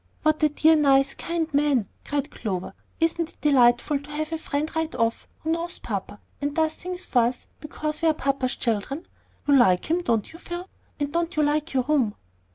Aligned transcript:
"What 0.23 0.41
a 0.41 0.49
dear, 0.49 0.75
nice, 0.75 1.13
kind 1.13 1.47
man!" 1.53 1.87
cried 2.05 2.31
Clover. 2.31 2.73
"Isn't 2.99 3.29
it 3.29 3.37
delightful 3.41 3.99
to 3.99 4.09
have 4.09 4.31
a 4.33 4.39
friend 4.39 4.75
right 4.75 4.95
off 4.95 5.27
who 5.41 5.51
knows 5.51 5.77
papa, 5.77 6.19
and 6.41 6.55
does 6.55 6.73
things 6.73 7.05
for 7.05 7.19
us 7.25 7.49
because 7.59 8.01
we 8.01 8.07
are 8.07 8.13
papa's 8.15 8.55
children? 8.55 9.05
You 9.47 9.55
like 9.55 9.91
him, 9.91 10.01
don't 10.01 10.33
you, 10.33 10.39
Phil; 10.39 10.67
and 10.99 11.13
don't 11.13 11.35
you 11.35 11.43
like 11.43 11.73
your 11.75 11.83
room?" 11.83 12.15